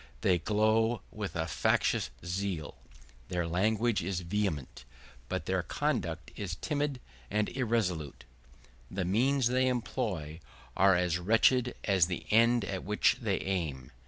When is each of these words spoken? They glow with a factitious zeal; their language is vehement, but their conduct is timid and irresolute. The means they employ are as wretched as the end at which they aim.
They 0.21 0.39
glow 0.39 1.03
with 1.11 1.35
a 1.35 1.45
factitious 1.45 2.09
zeal; 2.25 2.73
their 3.27 3.45
language 3.47 4.01
is 4.01 4.21
vehement, 4.21 4.83
but 5.29 5.45
their 5.45 5.61
conduct 5.61 6.31
is 6.35 6.55
timid 6.55 6.99
and 7.29 7.49
irresolute. 7.49 8.23
The 8.89 9.05
means 9.05 9.45
they 9.49 9.67
employ 9.67 10.39
are 10.75 10.95
as 10.95 11.19
wretched 11.19 11.75
as 11.83 12.07
the 12.07 12.25
end 12.31 12.65
at 12.65 12.83
which 12.83 13.17
they 13.21 13.41
aim. 13.41 13.91